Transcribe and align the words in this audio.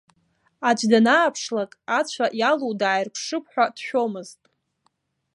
Аӡә 0.69 0.85
данааԥшлак, 0.91 1.71
ацәа 1.99 2.25
иалоу 2.39 2.73
дааирԥшып 2.79 3.45
ҳәа 3.51 3.65
дшәомызт. 3.75 4.41